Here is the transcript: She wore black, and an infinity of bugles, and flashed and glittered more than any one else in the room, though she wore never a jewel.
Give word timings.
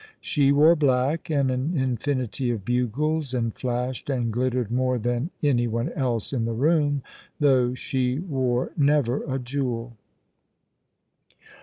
She 0.19 0.51
wore 0.51 0.75
black, 0.75 1.29
and 1.29 1.51
an 1.51 1.77
infinity 1.77 2.49
of 2.49 2.65
bugles, 2.65 3.35
and 3.35 3.53
flashed 3.53 4.09
and 4.09 4.33
glittered 4.33 4.71
more 4.71 4.97
than 4.97 5.29
any 5.43 5.67
one 5.67 5.89
else 5.89 6.33
in 6.33 6.45
the 6.45 6.53
room, 6.53 7.03
though 7.39 7.75
she 7.75 8.17
wore 8.17 8.71
never 8.75 9.21
a 9.31 9.37
jewel. 9.37 9.95